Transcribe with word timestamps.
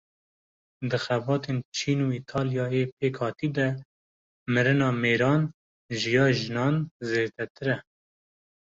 Di 0.89 0.97
xebatên 1.05 1.57
Çîn 1.77 1.99
û 2.07 2.07
Îtalyayê 2.19 2.83
pêkhatî 2.97 3.49
de 3.57 3.67
mirina 4.53 4.89
mêran 5.03 5.41
ji 5.99 6.11
ya 6.17 6.27
jinan 6.39 6.75
zêdetir 7.09 7.67
e. 7.75 7.77